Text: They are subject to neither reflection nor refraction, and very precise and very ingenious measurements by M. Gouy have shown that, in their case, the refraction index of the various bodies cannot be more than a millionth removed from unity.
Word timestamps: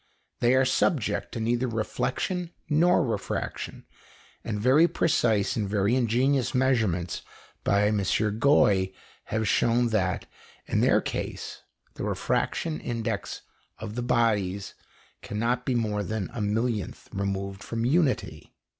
They 0.39 0.55
are 0.55 0.65
subject 0.65 1.31
to 1.33 1.39
neither 1.39 1.67
reflection 1.67 2.49
nor 2.67 3.05
refraction, 3.05 3.85
and 4.43 4.59
very 4.59 4.87
precise 4.87 5.55
and 5.55 5.69
very 5.69 5.95
ingenious 5.95 6.55
measurements 6.55 7.21
by 7.63 7.85
M. 7.85 7.99
Gouy 8.39 8.95
have 9.25 9.47
shown 9.47 9.89
that, 9.89 10.25
in 10.65 10.79
their 10.81 11.01
case, 11.01 11.61
the 11.93 12.03
refraction 12.03 12.79
index 12.79 13.43
of 13.77 13.93
the 13.93 14.01
various 14.01 14.69
bodies 14.71 14.73
cannot 15.21 15.67
be 15.67 15.75
more 15.75 16.01
than 16.01 16.31
a 16.33 16.41
millionth 16.41 17.07
removed 17.13 17.61
from 17.63 17.85
unity. 17.85 18.55